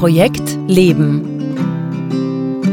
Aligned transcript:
Projekt 0.00 0.56
Leben. 0.66 1.20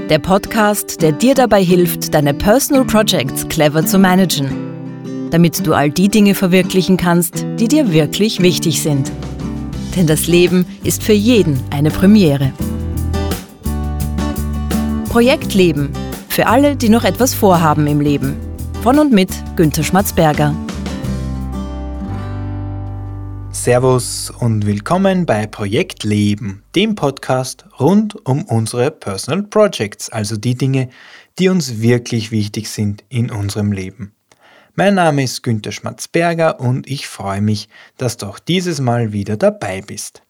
Der 0.09 0.17
Podcast, 0.17 1.01
der 1.01 1.11
dir 1.11 1.35
dabei 1.35 1.61
hilft, 1.61 2.13
deine 2.13 2.33
Personal 2.33 2.85
Projects 2.85 3.45
clever 3.49 3.85
zu 3.85 3.99
managen, 3.99 5.29
damit 5.29 5.67
du 5.67 5.73
all 5.73 5.89
die 5.89 6.07
Dinge 6.07 6.35
verwirklichen 6.35 6.95
kannst, 6.95 7.45
die 7.59 7.67
dir 7.67 7.91
wirklich 7.91 8.41
wichtig 8.41 8.81
sind. 8.81 9.11
Denn 9.97 10.07
das 10.07 10.27
Leben 10.27 10.65
ist 10.85 11.03
für 11.03 11.11
jeden 11.11 11.61
eine 11.69 11.91
Premiere. 11.91 12.53
Projekt 15.09 15.53
Leben. 15.53 15.91
Für 16.29 16.47
alle, 16.47 16.77
die 16.77 16.87
noch 16.87 17.03
etwas 17.03 17.33
vorhaben 17.33 17.87
im 17.87 17.99
Leben. 17.99 18.37
Von 18.83 18.99
und 18.99 19.11
mit 19.11 19.31
Günter 19.57 19.83
Schmatzberger. 19.83 20.55
Servus 23.67 24.29
und 24.29 24.65
willkommen 24.65 25.25
bei 25.25 25.45
Projekt 25.45 26.05
Leben, 26.05 26.63
dem 26.73 26.95
Podcast 26.95 27.65
rund 27.81 28.15
um 28.25 28.45
unsere 28.45 28.91
Personal 28.91 29.43
Projects, 29.43 30.07
also 30.07 30.37
die 30.37 30.55
Dinge, 30.55 30.87
die 31.37 31.49
uns 31.49 31.81
wirklich 31.81 32.31
wichtig 32.31 32.69
sind 32.69 33.03
in 33.09 33.29
unserem 33.29 33.73
Leben. 33.73 34.13
Mein 34.75 34.95
Name 34.95 35.21
ist 35.21 35.43
Günter 35.43 35.73
Schmatzberger 35.73 36.61
und 36.61 36.89
ich 36.89 37.09
freue 37.09 37.41
mich, 37.41 37.67
dass 37.97 38.15
du 38.15 38.27
auch 38.27 38.39
dieses 38.39 38.79
Mal 38.79 39.11
wieder 39.11 39.35
dabei 39.35 39.81
bist. 39.81 40.21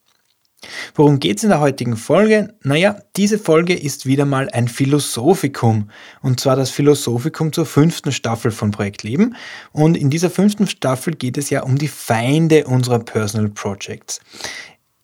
Worum 0.95 1.19
geht 1.19 1.37
es 1.37 1.43
in 1.43 1.49
der 1.49 1.59
heutigen 1.59 1.95
Folge? 1.95 2.55
Naja, 2.63 2.97
diese 3.15 3.37
Folge 3.37 3.75
ist 3.75 4.05
wieder 4.05 4.25
mal 4.25 4.49
ein 4.49 4.67
Philosophikum. 4.67 5.89
Und 6.21 6.39
zwar 6.39 6.55
das 6.55 6.71
Philosophikum 6.71 7.53
zur 7.53 7.65
fünften 7.65 8.11
Staffel 8.11 8.51
von 8.51 8.71
Projekt 8.71 9.03
Leben. 9.03 9.35
Und 9.71 9.95
in 9.95 10.09
dieser 10.09 10.29
fünften 10.29 10.67
Staffel 10.67 11.13
geht 11.13 11.37
es 11.37 11.49
ja 11.49 11.63
um 11.63 11.77
die 11.77 11.87
Feinde 11.87 12.65
unserer 12.65 12.99
Personal 12.99 13.49
Projects. 13.49 14.19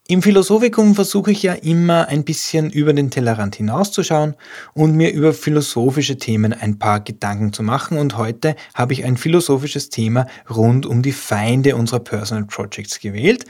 Im 0.05 0.21
Philosophikum 0.21 0.95
versuche 0.95 1.31
ich 1.31 1.43
ja 1.43 1.53
immer 1.53 2.09
ein 2.09 2.25
bisschen 2.25 2.69
über 2.69 2.91
den 2.91 3.09
Tellerrand 3.09 3.55
hinauszuschauen 3.55 4.35
und 4.73 4.95
mir 4.95 5.13
über 5.13 5.33
philosophische 5.33 6.17
Themen 6.17 6.51
ein 6.51 6.77
paar 6.77 6.99
Gedanken 6.99 7.53
zu 7.53 7.63
machen. 7.63 7.97
Und 7.97 8.17
heute 8.17 8.57
habe 8.73 8.91
ich 8.91 9.05
ein 9.05 9.15
philosophisches 9.15 9.89
Thema 9.89 10.27
rund 10.49 10.85
um 10.85 11.03
die 11.03 11.13
Feinde 11.13 11.77
unserer 11.77 12.01
Personal 12.01 12.43
Projects 12.43 12.99
gewählt. 12.99 13.45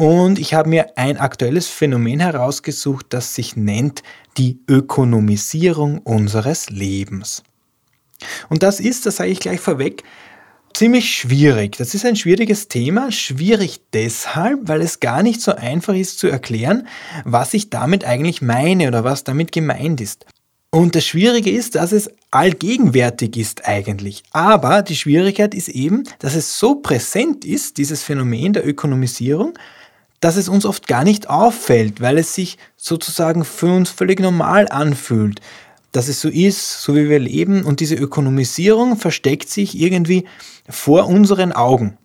Und 0.00 0.38
ich 0.38 0.54
habe 0.54 0.70
mir 0.70 0.96
ein 0.96 1.18
aktuelles 1.18 1.68
Phänomen 1.68 2.20
herausgesucht, 2.20 3.04
das 3.10 3.34
sich 3.34 3.54
nennt 3.54 4.02
die 4.38 4.58
Ökonomisierung 4.66 5.98
unseres 5.98 6.70
Lebens. 6.70 7.42
Und 8.48 8.62
das 8.62 8.80
ist, 8.80 9.04
das 9.04 9.16
sage 9.16 9.28
ich 9.28 9.40
gleich 9.40 9.60
vorweg, 9.60 10.02
ziemlich 10.72 11.14
schwierig. 11.14 11.76
Das 11.76 11.94
ist 11.94 12.06
ein 12.06 12.16
schwieriges 12.16 12.68
Thema. 12.68 13.12
Schwierig 13.12 13.82
deshalb, 13.92 14.60
weil 14.62 14.80
es 14.80 15.00
gar 15.00 15.22
nicht 15.22 15.42
so 15.42 15.54
einfach 15.54 15.94
ist 15.94 16.18
zu 16.18 16.28
erklären, 16.28 16.88
was 17.26 17.52
ich 17.52 17.68
damit 17.68 18.06
eigentlich 18.06 18.40
meine 18.40 18.88
oder 18.88 19.04
was 19.04 19.22
damit 19.22 19.52
gemeint 19.52 20.00
ist. 20.00 20.24
Und 20.70 20.94
das 20.94 21.04
Schwierige 21.04 21.50
ist, 21.50 21.74
dass 21.74 21.92
es 21.92 22.10
allgegenwärtig 22.30 23.36
ist 23.36 23.68
eigentlich. 23.68 24.22
Aber 24.30 24.80
die 24.80 24.96
Schwierigkeit 24.96 25.54
ist 25.54 25.68
eben, 25.68 26.04
dass 26.20 26.34
es 26.34 26.58
so 26.58 26.76
präsent 26.76 27.44
ist, 27.44 27.76
dieses 27.76 28.02
Phänomen 28.02 28.54
der 28.54 28.66
Ökonomisierung, 28.66 29.58
dass 30.20 30.36
es 30.36 30.48
uns 30.48 30.66
oft 30.66 30.86
gar 30.86 31.04
nicht 31.04 31.28
auffällt, 31.28 32.00
weil 32.00 32.18
es 32.18 32.34
sich 32.34 32.58
sozusagen 32.76 33.44
für 33.44 33.72
uns 33.74 33.90
völlig 33.90 34.20
normal 34.20 34.68
anfühlt, 34.68 35.40
dass 35.92 36.08
es 36.08 36.20
so 36.20 36.28
ist, 36.28 36.82
so 36.82 36.94
wie 36.94 37.08
wir 37.08 37.18
leben 37.18 37.64
und 37.64 37.80
diese 37.80 37.96
Ökonomisierung 37.96 38.96
versteckt 38.96 39.48
sich 39.48 39.78
irgendwie 39.78 40.26
vor 40.68 41.06
unseren 41.06 41.52
Augen. 41.52 41.96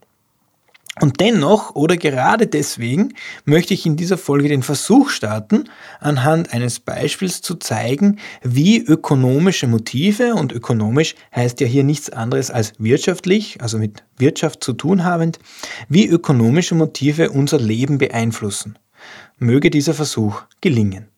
Und 1.01 1.19
dennoch 1.19 1.75
oder 1.75 1.97
gerade 1.97 2.47
deswegen 2.47 3.13
möchte 3.43 3.73
ich 3.73 3.85
in 3.85 3.97
dieser 3.97 4.17
Folge 4.17 4.47
den 4.47 4.63
Versuch 4.63 5.09
starten, 5.09 5.65
anhand 5.99 6.53
eines 6.53 6.79
Beispiels 6.79 7.41
zu 7.41 7.55
zeigen, 7.55 8.17
wie 8.43 8.79
ökonomische 8.79 9.67
Motive, 9.67 10.35
und 10.35 10.53
ökonomisch 10.53 11.15
heißt 11.35 11.59
ja 11.59 11.67
hier 11.67 11.83
nichts 11.83 12.09
anderes 12.09 12.49
als 12.49 12.73
wirtschaftlich, 12.77 13.61
also 13.61 13.77
mit 13.77 14.03
Wirtschaft 14.17 14.63
zu 14.63 14.71
tun 14.71 15.03
habend, 15.03 15.39
wie 15.89 16.07
ökonomische 16.07 16.75
Motive 16.75 17.29
unser 17.31 17.59
Leben 17.59 17.97
beeinflussen. 17.97 18.79
Möge 19.37 19.69
dieser 19.69 19.93
Versuch 19.93 20.43
gelingen. 20.61 21.09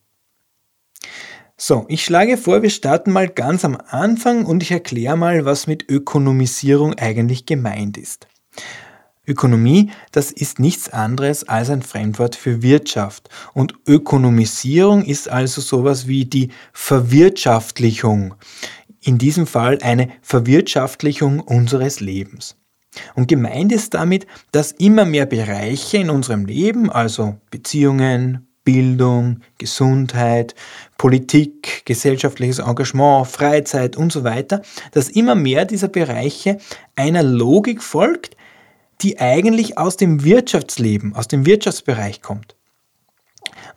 So, 1.56 1.86
ich 1.88 2.04
schlage 2.04 2.38
vor, 2.38 2.64
wir 2.64 2.70
starten 2.72 3.12
mal 3.12 3.28
ganz 3.28 3.64
am 3.64 3.78
Anfang 3.90 4.46
und 4.46 4.64
ich 4.64 4.72
erkläre 4.72 5.18
mal, 5.18 5.46
was 5.46 5.68
mit 5.68 5.88
Ökonomisierung 5.90 6.96
eigentlich 6.96 7.46
gemeint 7.46 7.98
ist. 7.98 8.28
Ökonomie, 9.28 9.92
das 10.12 10.32
ist 10.32 10.60
nichts 10.60 10.90
anderes 10.90 11.48
als 11.48 11.70
ein 11.70 11.82
Fremdwort 11.82 12.36
für 12.36 12.62
Wirtschaft. 12.62 13.30
Und 13.54 13.74
Ökonomisierung 13.86 15.04
ist 15.04 15.30
also 15.30 15.62
sowas 15.62 16.08
wie 16.08 16.26
die 16.26 16.50
Verwirtschaftlichung. 16.74 18.36
In 19.02 19.18
diesem 19.18 19.46
Fall 19.46 19.80
eine 19.82 20.10
Verwirtschaftlichung 20.22 21.42
unseres 21.42 22.00
Lebens. 22.00 22.56
Und 23.16 23.28
gemeint 23.28 23.72
ist 23.72 23.94
damit, 23.94 24.26
dass 24.52 24.72
immer 24.72 25.06
mehr 25.06 25.26
Bereiche 25.26 25.98
in 25.98 26.10
unserem 26.10 26.46
Leben, 26.46 26.90
also 26.90 27.38
Beziehungen, 27.52 28.48
Bildung, 28.64 29.42
Gesundheit, 29.58 30.56
Politik, 30.98 31.84
gesellschaftliches 31.86 32.60
Engagement, 32.60 33.28
Freizeit 33.28 33.96
und 33.96 34.12
so 34.12 34.24
weiter, 34.24 34.62
dass 34.92 35.10
immer 35.10 35.36
mehr 35.36 35.66
dieser 35.66 35.88
Bereiche 35.88 36.58
einer 36.96 37.24
Logik 37.24 37.82
folgt, 37.82 38.37
die 39.02 39.20
eigentlich 39.20 39.78
aus 39.78 39.98
dem 39.98 40.24
Wirtschaftsleben, 40.24 41.16
aus 41.16 41.28
dem 41.28 41.46
Wirtschaftsbereich 41.46 42.22
kommt. 42.22 42.56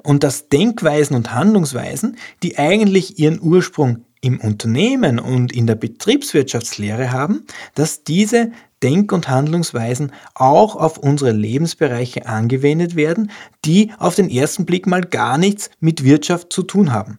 Und 0.03 0.25
dass 0.25 0.49
Denkweisen 0.49 1.15
und 1.15 1.35
Handlungsweisen, 1.35 2.17
die 2.43 2.59
eigentlich 2.59 3.19
ihren 3.19 3.41
Ursprung 3.41 4.05
im 4.23 4.41
Unternehmen 4.41 5.19
und 5.19 5.53
in 5.53 5.67
der 5.67 5.75
Betriebswirtschaftslehre 5.75 7.13
haben, 7.13 7.47
dass 7.75 8.05
diese 8.05 8.53
Denk- 8.83 9.13
und 9.13 9.29
Handlungsweisen 9.29 10.13
auch 10.35 10.77
auf 10.77 10.99
unsere 10.99 11.33
Lebensbereiche 11.33 12.27
angewendet 12.27 12.97
werden, 12.97 13.31
die 13.65 13.93
auf 13.99 14.15
den 14.15 14.31
ersten 14.31 14.65
Blick 14.65 14.87
mal 14.87 15.03
gar 15.03 15.39
nichts 15.39 15.71
mit 15.81 16.05
Wirtschaft 16.05 16.53
zu 16.53 16.63
tun 16.63 16.93
haben. 16.93 17.19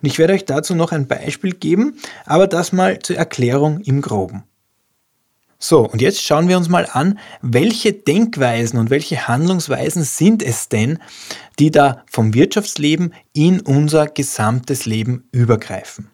Und 0.00 0.06
ich 0.06 0.18
werde 0.18 0.34
euch 0.34 0.44
dazu 0.44 0.74
noch 0.74 0.92
ein 0.92 1.08
Beispiel 1.08 1.52
geben, 1.52 1.98
aber 2.26 2.46
das 2.46 2.72
mal 2.72 2.98
zur 3.00 3.16
Erklärung 3.16 3.80
im 3.80 4.02
groben. 4.02 4.44
So, 5.64 5.88
und 5.88 6.02
jetzt 6.02 6.20
schauen 6.20 6.48
wir 6.48 6.56
uns 6.56 6.68
mal 6.68 6.88
an, 6.90 7.20
welche 7.40 7.92
Denkweisen 7.92 8.80
und 8.80 8.90
welche 8.90 9.28
Handlungsweisen 9.28 10.02
sind 10.02 10.42
es 10.42 10.68
denn, 10.68 10.98
die 11.60 11.70
da 11.70 12.02
vom 12.10 12.34
Wirtschaftsleben 12.34 13.14
in 13.32 13.60
unser 13.60 14.08
gesamtes 14.08 14.86
Leben 14.86 15.28
übergreifen. 15.30 16.10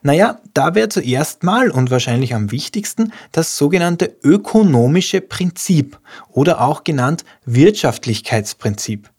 Naja, 0.00 0.40
da 0.54 0.74
wäre 0.74 0.88
zuerst 0.88 1.42
mal 1.42 1.70
und 1.70 1.90
wahrscheinlich 1.90 2.32
am 2.32 2.50
wichtigsten 2.50 3.12
das 3.32 3.58
sogenannte 3.58 4.16
ökonomische 4.22 5.20
Prinzip 5.20 6.00
oder 6.30 6.62
auch 6.62 6.82
genannt 6.82 7.26
Wirtschaftlichkeitsprinzip. 7.44 9.10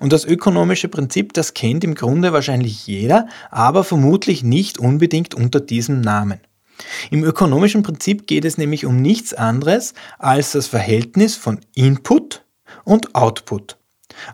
Und 0.00 0.12
das 0.12 0.26
ökonomische 0.26 0.88
Prinzip, 0.88 1.32
das 1.32 1.54
kennt 1.54 1.84
im 1.84 1.94
Grunde 1.94 2.34
wahrscheinlich 2.34 2.86
jeder, 2.86 3.28
aber 3.50 3.82
vermutlich 3.82 4.42
nicht 4.42 4.76
unbedingt 4.76 5.34
unter 5.34 5.60
diesem 5.60 6.02
Namen. 6.02 6.40
Im 7.10 7.24
ökonomischen 7.24 7.82
Prinzip 7.82 8.26
geht 8.26 8.44
es 8.44 8.58
nämlich 8.58 8.86
um 8.86 9.00
nichts 9.00 9.34
anderes 9.34 9.94
als 10.18 10.52
das 10.52 10.66
Verhältnis 10.66 11.36
von 11.36 11.60
Input 11.74 12.44
und 12.84 13.14
Output. 13.14 13.76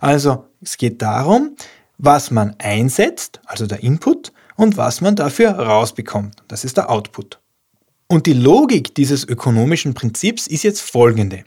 Also 0.01 0.47
es 0.61 0.77
geht 0.77 1.03
darum, 1.03 1.57
was 1.99 2.31
man 2.31 2.55
einsetzt, 2.59 3.41
also 3.47 3.67
der 3.67 3.83
Input, 3.83 4.33
und 4.57 4.77
was 4.77 5.01
man 5.01 5.17
dafür 5.17 5.51
rausbekommt, 5.51 6.37
das 6.49 6.65
ist 6.65 6.77
der 6.79 6.91
Output. 6.91 7.41
Und 8.09 8.27
die 8.27 8.33
Logik 8.33 8.95
dieses 8.95 9.25
ökonomischen 9.25 9.95
Prinzips 9.95 10.47
ist 10.47 10.63
jetzt 10.63 10.81
folgende. 10.81 11.45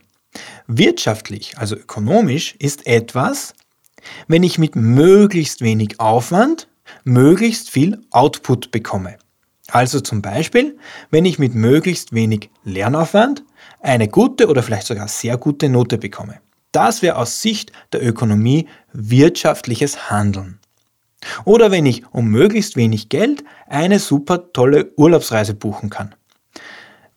Wirtschaftlich, 0.66 1.58
also 1.58 1.74
ökonomisch, 1.74 2.54
ist 2.58 2.86
etwas, 2.86 3.54
wenn 4.28 4.42
ich 4.42 4.58
mit 4.58 4.76
möglichst 4.76 5.60
wenig 5.60 5.98
Aufwand 5.98 6.68
möglichst 7.04 7.70
viel 7.70 8.00
Output 8.10 8.70
bekomme. 8.70 9.18
Also 9.70 10.00
zum 10.00 10.22
Beispiel, 10.22 10.76
wenn 11.10 11.24
ich 11.24 11.38
mit 11.38 11.54
möglichst 11.54 12.12
wenig 12.12 12.50
Lernaufwand 12.64 13.44
eine 13.80 14.08
gute 14.08 14.48
oder 14.48 14.62
vielleicht 14.62 14.86
sogar 14.86 15.08
sehr 15.08 15.36
gute 15.36 15.68
Note 15.68 15.98
bekomme. 15.98 16.40
Das 16.72 17.02
wäre 17.02 17.16
aus 17.16 17.42
Sicht 17.42 17.72
der 17.92 18.04
Ökonomie 18.04 18.68
wirtschaftliches 18.92 20.10
Handeln. 20.10 20.58
Oder 21.44 21.70
wenn 21.70 21.86
ich 21.86 22.04
um 22.12 22.28
möglichst 22.28 22.76
wenig 22.76 23.08
Geld 23.08 23.44
eine 23.68 23.98
super 23.98 24.52
tolle 24.52 24.92
Urlaubsreise 24.96 25.54
buchen 25.54 25.90
kann. 25.90 26.14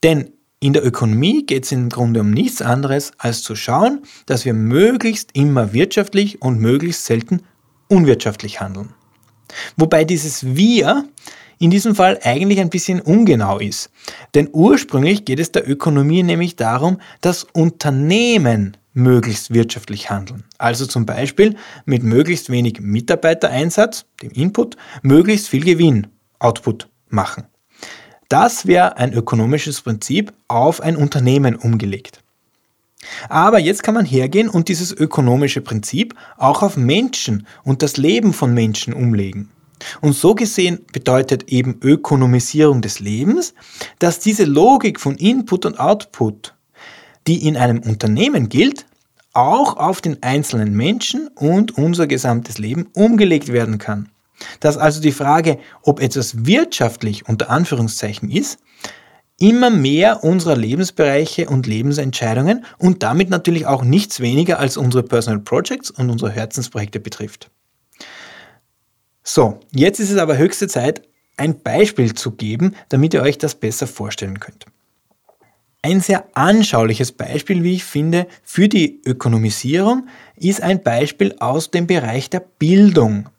Denn 0.02 0.32
in 0.60 0.72
der 0.72 0.84
Ökonomie 0.84 1.44
geht 1.46 1.64
es 1.64 1.72
im 1.72 1.88
Grunde 1.88 2.20
um 2.20 2.30
nichts 2.30 2.62
anderes, 2.62 3.12
als 3.18 3.42
zu 3.42 3.54
schauen, 3.54 4.02
dass 4.26 4.44
wir 4.44 4.54
möglichst 4.54 5.30
immer 5.34 5.72
wirtschaftlich 5.72 6.42
und 6.42 6.58
möglichst 6.58 7.04
selten 7.04 7.42
unwirtschaftlich 7.88 8.60
handeln. 8.60 8.94
Wobei 9.76 10.04
dieses 10.04 10.56
Wir 10.56 11.06
in 11.58 11.70
diesem 11.70 11.94
Fall 11.94 12.18
eigentlich 12.22 12.60
ein 12.60 12.70
bisschen 12.70 13.00
ungenau 13.00 13.58
ist. 13.58 13.90
Denn 14.34 14.48
ursprünglich 14.52 15.24
geht 15.24 15.40
es 15.40 15.52
der 15.52 15.68
Ökonomie 15.68 16.22
nämlich 16.22 16.56
darum, 16.56 16.98
dass 17.20 17.44
Unternehmen 17.44 18.76
möglichst 18.94 19.52
wirtschaftlich 19.52 20.10
handeln. 20.10 20.44
Also 20.56 20.86
zum 20.86 21.04
Beispiel 21.04 21.56
mit 21.84 22.02
möglichst 22.02 22.50
wenig 22.50 22.80
Mitarbeitereinsatz, 22.80 24.06
dem 24.22 24.30
Input, 24.30 24.76
möglichst 25.02 25.48
viel 25.48 25.64
Gewinn, 25.64 26.06
Output 26.38 26.88
machen. 27.08 27.44
Das 28.28 28.66
wäre 28.66 28.96
ein 28.96 29.12
ökonomisches 29.12 29.82
Prinzip 29.82 30.32
auf 30.48 30.80
ein 30.80 30.96
Unternehmen 30.96 31.56
umgelegt. 31.56 32.20
Aber 33.28 33.58
jetzt 33.58 33.82
kann 33.82 33.94
man 33.94 34.06
hergehen 34.06 34.48
und 34.48 34.68
dieses 34.68 34.92
ökonomische 34.92 35.60
Prinzip 35.60 36.14
auch 36.38 36.62
auf 36.62 36.76
Menschen 36.76 37.46
und 37.62 37.82
das 37.82 37.96
Leben 37.96 38.32
von 38.32 38.54
Menschen 38.54 38.94
umlegen. 38.94 39.50
Und 40.00 40.14
so 40.14 40.34
gesehen 40.34 40.80
bedeutet 40.92 41.48
eben 41.48 41.78
Ökonomisierung 41.82 42.82
des 42.82 43.00
Lebens, 43.00 43.54
dass 43.98 44.20
diese 44.20 44.44
Logik 44.44 45.00
von 45.00 45.16
Input 45.16 45.66
und 45.66 45.78
Output, 45.78 46.54
die 47.26 47.46
in 47.46 47.56
einem 47.56 47.80
Unternehmen 47.80 48.48
gilt, 48.48 48.86
auch 49.32 49.76
auf 49.76 50.00
den 50.00 50.22
einzelnen 50.22 50.74
Menschen 50.74 51.28
und 51.28 51.76
unser 51.76 52.06
gesamtes 52.06 52.58
Leben 52.58 52.88
umgelegt 52.94 53.52
werden 53.52 53.78
kann. 53.78 54.08
Dass 54.60 54.76
also 54.76 55.00
die 55.00 55.12
Frage, 55.12 55.58
ob 55.82 56.00
etwas 56.00 56.46
wirtschaftlich 56.46 57.28
unter 57.28 57.50
Anführungszeichen 57.50 58.30
ist, 58.30 58.58
immer 59.38 59.70
mehr 59.70 60.22
unserer 60.22 60.56
Lebensbereiche 60.56 61.48
und 61.48 61.66
Lebensentscheidungen 61.66 62.64
und 62.78 63.02
damit 63.02 63.30
natürlich 63.30 63.66
auch 63.66 63.82
nichts 63.82 64.20
weniger 64.20 64.58
als 64.58 64.76
unsere 64.76 65.02
Personal 65.02 65.40
Projects 65.40 65.90
und 65.90 66.10
unsere 66.10 66.30
Herzensprojekte 66.30 67.00
betrifft. 67.00 67.50
So, 69.26 69.58
jetzt 69.72 70.00
ist 70.00 70.10
es 70.10 70.18
aber 70.18 70.36
höchste 70.36 70.68
Zeit, 70.68 71.02
ein 71.38 71.58
Beispiel 71.58 72.14
zu 72.14 72.32
geben, 72.32 72.74
damit 72.90 73.14
ihr 73.14 73.22
euch 73.22 73.38
das 73.38 73.54
besser 73.54 73.86
vorstellen 73.86 74.38
könnt. 74.38 74.66
Ein 75.80 76.00
sehr 76.00 76.24
anschauliches 76.34 77.12
Beispiel, 77.12 77.62
wie 77.62 77.74
ich 77.74 77.84
finde, 77.84 78.26
für 78.42 78.68
die 78.68 79.00
Ökonomisierung 79.04 80.08
ist 80.36 80.62
ein 80.62 80.82
Beispiel 80.82 81.34
aus 81.40 81.70
dem 81.70 81.86
Bereich 81.86 82.28
der 82.30 82.40
Bildung. 82.40 83.30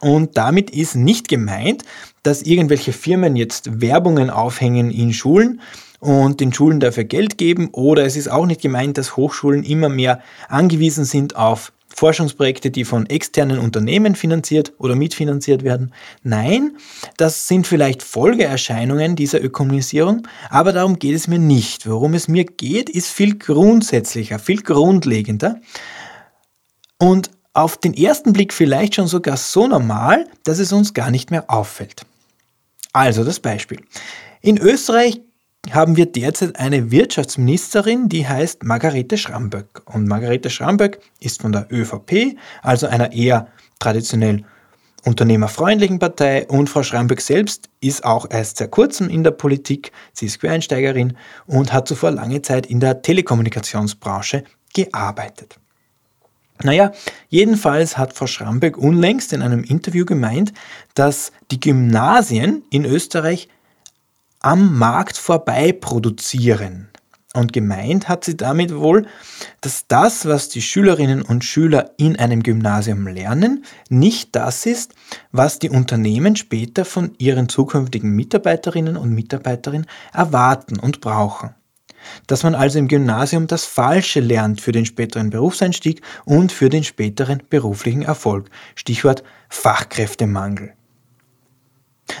Und 0.00 0.36
damit 0.36 0.70
ist 0.70 0.94
nicht 0.94 1.28
gemeint, 1.28 1.82
dass 2.22 2.42
irgendwelche 2.42 2.92
Firmen 2.92 3.36
jetzt 3.36 3.80
Werbungen 3.80 4.30
aufhängen 4.30 4.90
in 4.90 5.12
Schulen 5.12 5.60
und 5.98 6.40
den 6.40 6.52
Schulen 6.52 6.78
dafür 6.78 7.04
Geld 7.04 7.38
geben 7.38 7.70
oder 7.72 8.04
es 8.04 8.16
ist 8.16 8.30
auch 8.30 8.46
nicht 8.46 8.60
gemeint, 8.60 8.98
dass 8.98 9.16
Hochschulen 9.16 9.64
immer 9.64 9.88
mehr 9.88 10.20
angewiesen 10.48 11.04
sind 11.04 11.36
auf 11.36 11.72
Forschungsprojekte, 11.94 12.70
die 12.70 12.84
von 12.84 13.06
externen 13.06 13.58
Unternehmen 13.58 14.14
finanziert 14.14 14.72
oder 14.78 14.96
mitfinanziert 14.96 15.62
werden. 15.62 15.92
Nein, 16.22 16.76
das 17.16 17.46
sind 17.46 17.66
vielleicht 17.66 18.02
Folgeerscheinungen 18.02 19.16
dieser 19.16 19.42
Ökonomisierung, 19.42 20.26
aber 20.50 20.72
darum 20.72 20.98
geht 20.98 21.14
es 21.14 21.28
mir 21.28 21.38
nicht. 21.38 21.88
Worum 21.88 22.14
es 22.14 22.28
mir 22.28 22.44
geht, 22.44 22.90
ist 22.90 23.08
viel 23.08 23.38
grundsätzlicher, 23.38 24.38
viel 24.38 24.62
grundlegender 24.62 25.60
und 26.98 27.30
auf 27.52 27.76
den 27.76 27.94
ersten 27.94 28.32
Blick 28.32 28.52
vielleicht 28.52 28.96
schon 28.96 29.06
sogar 29.06 29.36
so 29.36 29.68
normal, 29.68 30.26
dass 30.42 30.58
es 30.58 30.72
uns 30.72 30.92
gar 30.92 31.10
nicht 31.10 31.30
mehr 31.30 31.48
auffällt. 31.48 32.04
Also 32.92 33.24
das 33.24 33.40
Beispiel. 33.40 33.80
In 34.40 34.58
Österreich 34.58 35.20
haben 35.70 35.96
wir 35.96 36.06
derzeit 36.06 36.56
eine 36.58 36.90
Wirtschaftsministerin, 36.90 38.08
die 38.08 38.26
heißt 38.26 38.62
Margarete 38.62 39.16
Schramböck. 39.16 39.82
Und 39.86 40.06
Margarete 40.06 40.50
Schramböck 40.50 41.00
ist 41.20 41.42
von 41.42 41.52
der 41.52 41.68
ÖVP, 41.70 42.36
also 42.62 42.86
einer 42.86 43.12
eher 43.12 43.48
traditionell 43.78 44.44
unternehmerfreundlichen 45.04 45.98
Partei. 45.98 46.46
Und 46.46 46.68
Frau 46.68 46.82
Schramböck 46.82 47.20
selbst 47.20 47.68
ist 47.80 48.04
auch 48.04 48.26
erst 48.30 48.58
seit 48.58 48.70
kurzem 48.70 49.08
in 49.08 49.24
der 49.24 49.32
Politik. 49.32 49.92
Sie 50.12 50.26
ist 50.26 50.40
Quereinsteigerin 50.40 51.16
und 51.46 51.72
hat 51.72 51.88
zuvor 51.88 52.10
lange 52.10 52.42
Zeit 52.42 52.66
in 52.66 52.80
der 52.80 53.02
Telekommunikationsbranche 53.02 54.44
gearbeitet. 54.74 55.58
Naja, 56.62 56.92
jedenfalls 57.28 57.98
hat 57.98 58.12
Frau 58.14 58.26
Schramböck 58.26 58.78
unlängst 58.78 59.32
in 59.32 59.42
einem 59.42 59.64
Interview 59.64 60.04
gemeint, 60.04 60.52
dass 60.94 61.32
die 61.50 61.60
Gymnasien 61.60 62.62
in 62.70 62.84
Österreich 62.84 63.48
am 64.44 64.76
Markt 64.76 65.16
vorbei 65.16 65.72
produzieren. 65.72 66.88
Und 67.32 67.54
gemeint 67.54 68.08
hat 68.08 68.24
sie 68.24 68.36
damit 68.36 68.74
wohl, 68.76 69.06
dass 69.62 69.86
das, 69.88 70.26
was 70.26 70.50
die 70.50 70.60
Schülerinnen 70.60 71.22
und 71.22 71.44
Schüler 71.44 71.92
in 71.96 72.16
einem 72.16 72.42
Gymnasium 72.42 73.08
lernen, 73.08 73.64
nicht 73.88 74.36
das 74.36 74.66
ist, 74.66 74.94
was 75.32 75.58
die 75.58 75.70
Unternehmen 75.70 76.36
später 76.36 76.84
von 76.84 77.14
ihren 77.16 77.48
zukünftigen 77.48 78.10
Mitarbeiterinnen 78.10 78.98
und 78.98 79.14
Mitarbeitern 79.14 79.86
erwarten 80.12 80.78
und 80.78 81.00
brauchen. 81.00 81.54
Dass 82.26 82.42
man 82.42 82.54
also 82.54 82.78
im 82.78 82.88
Gymnasium 82.88 83.46
das 83.46 83.64
Falsche 83.64 84.20
lernt 84.20 84.60
für 84.60 84.72
den 84.72 84.84
späteren 84.84 85.30
Berufseinstieg 85.30 86.02
und 86.26 86.52
für 86.52 86.68
den 86.68 86.84
späteren 86.84 87.42
beruflichen 87.48 88.02
Erfolg. 88.02 88.50
Stichwort 88.74 89.24
Fachkräftemangel. 89.48 90.74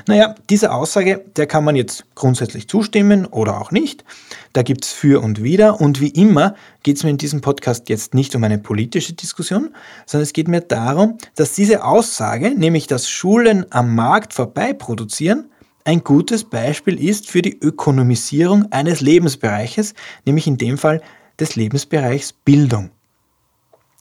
Naja, 0.06 0.34
diese 0.50 0.72
Aussage, 0.72 1.24
der 1.36 1.46
kann 1.46 1.64
man 1.64 1.76
jetzt 1.76 2.04
grundsätzlich 2.14 2.68
zustimmen 2.68 3.24
oder 3.24 3.60
auch 3.60 3.70
nicht. 3.70 4.04
Da 4.52 4.62
gibt 4.62 4.84
es 4.84 4.92
für 4.92 5.22
und 5.22 5.42
wider. 5.42 5.80
Und 5.80 6.00
wie 6.00 6.08
immer 6.08 6.54
geht 6.82 6.98
es 6.98 7.04
mir 7.04 7.10
in 7.10 7.16
diesem 7.16 7.40
Podcast 7.40 7.88
jetzt 7.88 8.12
nicht 8.12 8.34
um 8.34 8.44
eine 8.44 8.58
politische 8.58 9.14
Diskussion, 9.14 9.74
sondern 10.04 10.24
es 10.24 10.34
geht 10.34 10.48
mir 10.48 10.60
darum, 10.60 11.16
dass 11.36 11.54
diese 11.54 11.84
Aussage, 11.84 12.50
nämlich 12.50 12.86
dass 12.86 13.08
Schulen 13.08 13.64
am 13.70 13.94
Markt 13.94 14.34
vorbei 14.34 14.74
produzieren, 14.74 15.50
ein 15.86 16.02
gutes 16.02 16.44
Beispiel 16.44 17.02
ist 17.02 17.28
für 17.28 17.42
die 17.42 17.58
Ökonomisierung 17.58 18.72
eines 18.72 19.00
Lebensbereiches, 19.00 19.94
nämlich 20.24 20.46
in 20.46 20.56
dem 20.56 20.78
Fall 20.78 21.02
des 21.38 21.56
Lebensbereichs 21.56 22.32
Bildung. 22.32 22.90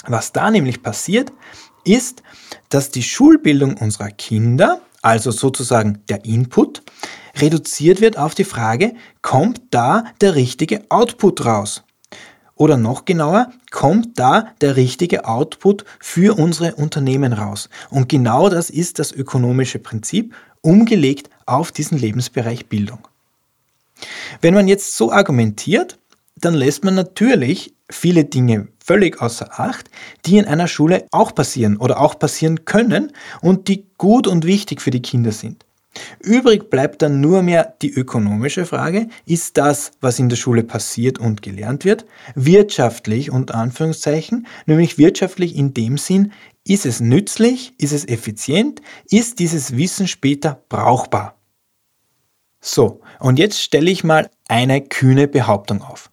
Was 0.05 0.31
da 0.31 0.51
nämlich 0.51 0.81
passiert, 0.81 1.31
ist, 1.85 2.23
dass 2.69 2.89
die 2.89 3.03
Schulbildung 3.03 3.75
unserer 3.75 4.11
Kinder 4.11 4.81
also 5.03 5.29
sozusagen 5.29 5.99
der 6.09 6.25
Input, 6.25 6.81
reduziert 7.35 8.01
wird 8.01 8.17
auf 8.17 8.33
die 8.33 8.43
Frage, 8.43 8.93
kommt 9.21 9.61
da 9.69 10.05
der 10.21 10.33
richtige 10.33 10.89
Output 10.89 11.45
raus? 11.45 11.83
Oder 12.55 12.77
noch 12.77 13.05
genauer, 13.05 13.51
kommt 13.71 14.17
da 14.17 14.47
der 14.61 14.75
richtige 14.75 15.25
Output 15.25 15.85
für 15.99 16.37
unsere 16.37 16.75
Unternehmen 16.75 17.33
raus? 17.33 17.69
Und 17.89 18.09
genau 18.09 18.49
das 18.49 18.69
ist 18.69 18.99
das 18.99 19.11
ökonomische 19.11 19.79
Prinzip, 19.79 20.33
umgelegt 20.61 21.29
auf 21.45 21.71
diesen 21.71 21.97
Lebensbereich 21.97 22.67
Bildung. 22.67 23.07
Wenn 24.41 24.53
man 24.53 24.67
jetzt 24.67 24.95
so 24.95 25.11
argumentiert, 25.11 25.97
dann 26.45 26.53
lässt 26.53 26.83
man 26.83 26.95
natürlich 26.95 27.73
viele 27.89 28.25
Dinge 28.25 28.67
völlig 28.83 29.21
außer 29.21 29.59
Acht, 29.59 29.89
die 30.25 30.37
in 30.37 30.45
einer 30.45 30.67
Schule 30.67 31.05
auch 31.11 31.33
passieren 31.33 31.77
oder 31.77 32.01
auch 32.01 32.19
passieren 32.19 32.65
können 32.65 33.11
und 33.41 33.67
die 33.67 33.85
gut 33.97 34.27
und 34.27 34.45
wichtig 34.45 34.81
für 34.81 34.91
die 34.91 35.01
Kinder 35.01 35.31
sind. 35.31 35.65
Übrig 36.19 36.71
bleibt 36.71 37.03
dann 37.03 37.21
nur 37.21 37.43
mehr 37.43 37.75
die 37.81 37.91
ökonomische 37.91 38.65
Frage, 38.65 39.09
ist 39.25 39.57
das, 39.57 39.91
was 40.01 40.17
in 40.17 40.27
der 40.27 40.37
Schule 40.37 40.63
passiert 40.63 41.19
und 41.19 41.43
gelernt 41.43 41.85
wird, 41.85 42.05
wirtschaftlich 42.33 43.29
unter 43.29 43.55
Anführungszeichen, 43.55 44.47
nämlich 44.65 44.97
wirtschaftlich 44.97 45.55
in 45.55 45.73
dem 45.73 45.97
Sinn, 45.97 46.31
ist 46.65 46.85
es 46.85 46.99
nützlich, 46.99 47.73
ist 47.77 47.91
es 47.91 48.07
effizient, 48.07 48.81
ist 49.09 49.39
dieses 49.39 49.77
Wissen 49.77 50.07
später 50.07 50.63
brauchbar. 50.67 51.37
So, 52.59 53.01
und 53.19 53.37
jetzt 53.37 53.61
stelle 53.61 53.91
ich 53.91 54.03
mal 54.03 54.29
eine 54.47 54.81
kühne 54.81 55.27
Behauptung 55.27 55.81
auf. 55.81 56.09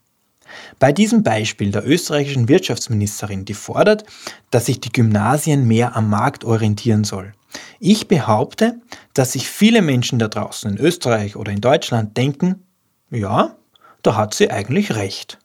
Bei 0.78 0.92
diesem 0.92 1.22
Beispiel 1.22 1.70
der 1.70 1.86
österreichischen 1.86 2.48
Wirtschaftsministerin, 2.48 3.44
die 3.44 3.54
fordert, 3.54 4.04
dass 4.50 4.66
sich 4.66 4.80
die 4.80 4.92
Gymnasien 4.92 5.66
mehr 5.66 5.96
am 5.96 6.10
Markt 6.10 6.44
orientieren 6.44 7.04
soll. 7.04 7.32
Ich 7.78 8.08
behaupte, 8.08 8.80
dass 9.14 9.32
sich 9.32 9.48
viele 9.48 9.82
Menschen 9.82 10.18
da 10.18 10.28
draußen 10.28 10.70
in 10.70 10.78
Österreich 10.78 11.36
oder 11.36 11.52
in 11.52 11.60
Deutschland 11.60 12.16
denken, 12.16 12.62
ja, 13.10 13.56
da 14.02 14.16
hat 14.16 14.34
sie 14.34 14.50
eigentlich 14.50 14.94
recht. 14.94 15.38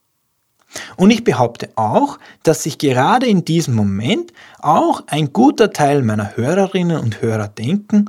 Und 0.97 1.11
ich 1.11 1.23
behaupte 1.23 1.69
auch, 1.75 2.19
dass 2.43 2.63
sich 2.63 2.77
gerade 2.77 3.27
in 3.27 3.45
diesem 3.45 3.75
Moment 3.75 4.33
auch 4.59 5.03
ein 5.07 5.31
guter 5.31 5.71
Teil 5.71 6.01
meiner 6.01 6.35
Hörerinnen 6.35 6.97
und 6.97 7.21
Hörer 7.21 7.47
denken, 7.47 8.05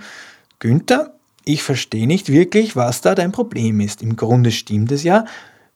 Günther, 0.58 1.14
ich 1.44 1.62
verstehe 1.62 2.08
nicht 2.08 2.30
wirklich, 2.30 2.74
was 2.74 3.02
da 3.02 3.14
dein 3.14 3.30
Problem 3.30 3.80
ist. 3.80 4.02
Im 4.02 4.16
Grunde 4.16 4.50
stimmt 4.50 4.90
es 4.90 5.04
ja, 5.04 5.26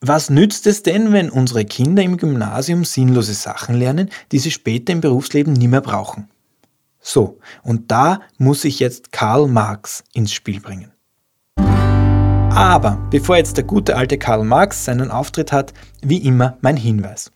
was 0.00 0.30
nützt 0.30 0.66
es 0.66 0.82
denn, 0.82 1.12
wenn 1.12 1.28
unsere 1.28 1.66
Kinder 1.66 2.02
im 2.02 2.16
Gymnasium 2.16 2.84
sinnlose 2.84 3.34
Sachen 3.34 3.74
lernen, 3.74 4.08
die 4.32 4.38
sie 4.38 4.50
später 4.50 4.92
im 4.92 5.02
Berufsleben 5.02 5.52
nie 5.52 5.68
mehr 5.68 5.82
brauchen? 5.82 6.28
So, 7.00 7.38
und 7.62 7.90
da 7.90 8.20
muss 8.38 8.64
ich 8.64 8.78
jetzt 8.78 9.12
Karl 9.12 9.46
Marx 9.46 10.04
ins 10.14 10.32
Spiel 10.32 10.60
bringen. 10.60 10.92
Aber 11.56 12.98
bevor 13.10 13.36
jetzt 13.36 13.58
der 13.58 13.64
gute 13.64 13.96
alte 13.96 14.18
Karl 14.18 14.44
Marx 14.44 14.86
seinen 14.86 15.10
Auftritt 15.10 15.52
hat, 15.52 15.74
wie 16.02 16.18
immer 16.18 16.56
mein 16.62 16.76
Hinweis. 16.76 17.30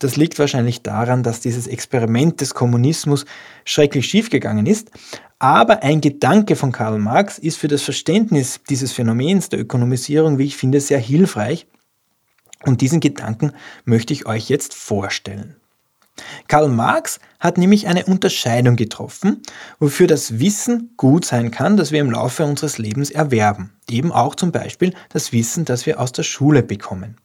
Das 0.00 0.16
liegt 0.16 0.40
wahrscheinlich 0.40 0.82
daran, 0.82 1.22
dass 1.22 1.38
dieses 1.38 1.68
Experiment 1.68 2.40
des 2.40 2.52
Kommunismus 2.52 3.26
schrecklich 3.64 4.06
schiefgegangen 4.06 4.66
ist. 4.66 4.90
Aber 5.38 5.84
ein 5.84 6.00
Gedanke 6.00 6.56
von 6.56 6.72
Karl 6.72 6.98
Marx 6.98 7.38
ist 7.38 7.58
für 7.58 7.68
das 7.68 7.82
Verständnis 7.82 8.58
dieses 8.68 8.90
Phänomens 8.90 9.48
der 9.48 9.60
Ökonomisierung, 9.60 10.38
wie 10.38 10.46
ich 10.46 10.56
finde, 10.56 10.80
sehr 10.80 10.98
hilfreich. 10.98 11.68
Und 12.64 12.80
diesen 12.80 12.98
Gedanken 12.98 13.52
möchte 13.84 14.14
ich 14.14 14.26
euch 14.26 14.48
jetzt 14.48 14.74
vorstellen. 14.74 15.54
Karl 16.48 16.68
Marx 16.68 17.20
hat 17.40 17.58
nämlich 17.58 17.86
eine 17.86 18.06
Unterscheidung 18.06 18.76
getroffen, 18.76 19.42
wofür 19.78 20.06
das 20.06 20.38
Wissen 20.38 20.90
gut 20.96 21.24
sein 21.24 21.50
kann, 21.50 21.76
das 21.76 21.92
wir 21.92 22.00
im 22.00 22.10
Laufe 22.10 22.44
unseres 22.44 22.78
Lebens 22.78 23.10
erwerben. 23.10 23.72
Eben 23.88 24.12
auch 24.12 24.34
zum 24.34 24.52
Beispiel 24.52 24.94
das 25.10 25.32
Wissen, 25.32 25.64
das 25.64 25.86
wir 25.86 26.00
aus 26.00 26.12
der 26.12 26.22
Schule 26.22 26.62
bekommen. 26.62 27.16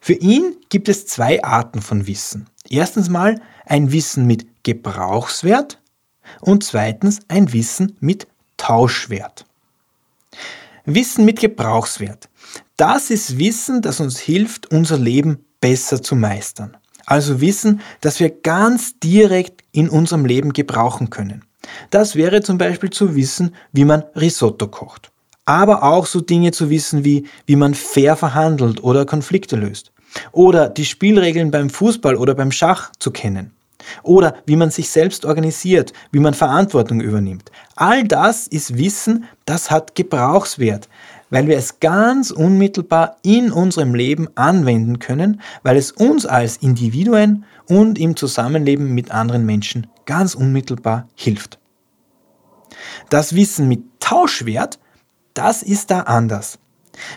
Für 0.00 0.14
ihn 0.14 0.56
gibt 0.68 0.88
es 0.88 1.06
zwei 1.06 1.42
Arten 1.42 1.82
von 1.82 2.06
Wissen. 2.06 2.46
Erstens 2.68 3.08
mal 3.08 3.40
ein 3.64 3.90
Wissen 3.90 4.26
mit 4.26 4.46
Gebrauchswert 4.62 5.80
und 6.40 6.64
zweitens 6.64 7.20
ein 7.28 7.52
Wissen 7.52 7.96
mit 8.00 8.28
Tauschwert. 8.56 9.44
Wissen 10.84 11.24
mit 11.24 11.40
Gebrauchswert. 11.40 12.28
Das 12.76 13.10
ist 13.10 13.38
Wissen, 13.38 13.82
das 13.82 14.00
uns 14.00 14.18
hilft, 14.18 14.70
unser 14.70 14.98
Leben 14.98 15.44
besser 15.60 16.02
zu 16.02 16.14
meistern. 16.14 16.76
Also 17.06 17.40
Wissen, 17.40 17.80
das 18.00 18.20
wir 18.20 18.30
ganz 18.30 18.98
direkt 18.98 19.62
in 19.72 19.88
unserem 19.88 20.24
Leben 20.24 20.52
gebrauchen 20.52 21.10
können. 21.10 21.44
Das 21.90 22.16
wäre 22.16 22.42
zum 22.42 22.58
Beispiel 22.58 22.90
zu 22.90 23.16
wissen, 23.16 23.54
wie 23.72 23.84
man 23.84 24.04
Risotto 24.14 24.68
kocht. 24.68 25.10
Aber 25.44 25.84
auch 25.84 26.06
so 26.06 26.20
Dinge 26.20 26.50
zu 26.50 26.70
wissen 26.70 27.04
wie, 27.04 27.26
wie 27.46 27.56
man 27.56 27.74
fair 27.74 28.16
verhandelt 28.16 28.82
oder 28.82 29.06
Konflikte 29.06 29.56
löst. 29.56 29.92
Oder 30.32 30.68
die 30.68 30.84
Spielregeln 30.84 31.50
beim 31.50 31.70
Fußball 31.70 32.16
oder 32.16 32.34
beim 32.34 32.50
Schach 32.50 32.90
zu 32.98 33.12
kennen. 33.12 33.52
Oder 34.02 34.36
wie 34.46 34.56
man 34.56 34.70
sich 34.70 34.88
selbst 34.88 35.24
organisiert, 35.24 35.92
wie 36.10 36.18
man 36.18 36.34
Verantwortung 36.34 37.00
übernimmt. 37.00 37.52
All 37.76 38.02
das 38.02 38.48
ist 38.48 38.76
Wissen, 38.76 39.26
das 39.44 39.70
hat 39.70 39.94
Gebrauchswert, 39.94 40.88
weil 41.30 41.46
wir 41.46 41.56
es 41.56 41.80
ganz 41.80 42.30
unmittelbar 42.30 43.16
in 43.22 43.50
unserem 43.50 43.94
Leben 43.94 44.28
anwenden 44.36 44.98
können, 44.98 45.40
weil 45.62 45.76
es 45.76 45.92
uns 45.92 46.26
als 46.26 46.56
Individuen 46.58 47.44
und 47.68 47.98
im 47.98 48.16
Zusammenleben 48.16 48.94
mit 48.94 49.10
anderen 49.10 49.44
Menschen 49.44 49.86
ganz 50.04 50.34
unmittelbar 50.34 51.08
hilft. 51.14 51.58
Das 53.10 53.34
Wissen 53.34 53.68
mit 53.68 53.82
Tauschwert, 54.00 54.78
das 55.34 55.62
ist 55.62 55.90
da 55.90 56.00
anders. 56.02 56.58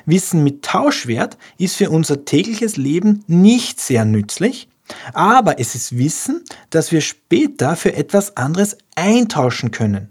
Wissen 0.06 0.44
mit 0.44 0.64
Tauschwert 0.64 1.38
ist 1.58 1.76
für 1.76 1.90
unser 1.90 2.26
tägliches 2.26 2.78
Leben 2.78 3.24
nicht 3.28 3.80
sehr 3.80 4.06
nützlich, 4.06 4.68
aber 5.14 5.60
es 5.60 5.76
ist 5.76 5.98
Wissen, 5.98 6.44
das 6.70 6.92
wir 6.92 7.02
später 7.02 7.76
für 7.76 7.96
etwas 7.96 8.36
anderes 8.36 8.78
eintauschen 8.96 9.72
können. 9.72 10.10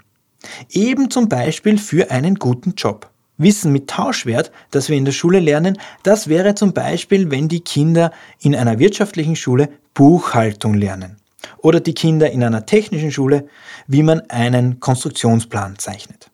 Eben 0.71 1.11
zum 1.11 1.29
Beispiel 1.29 1.79
für 1.79 2.11
einen 2.11 2.37
guten 2.37 2.75
Job. 2.77 3.11
Wissen 3.39 3.73
mit 3.73 3.89
Tauschwert, 3.89 4.51
das 4.71 4.89
wir 4.89 4.97
in 4.97 5.05
der 5.05 5.13
Schule 5.13 5.41
lernen, 5.41 5.79
das 6.03 6.29
wäre 6.29 6.55
zum 6.55 6.73
Beispiel, 6.73 7.31
wenn 7.31 7.49
die 7.49 7.61
Kinder 7.61 8.13
in 8.41 8.55
einer 8.55 8.79
wirtschaftlichen 8.79 9.37
Schule 9.37 9.71
Buchhaltung 9.95 10.75
lernen. 10.75 11.17
Oder 11.59 11.81
die 11.81 11.95
Kinder 11.95 12.31
in 12.31 12.45
einer 12.45 12.67
technischen 12.67 13.13
Schule, 13.13 13.47
wie 13.87 14.03
man 14.03 14.21
einen 14.29 14.81
Konstruktionsplan 14.81 15.79
zeichnet. 15.79 16.31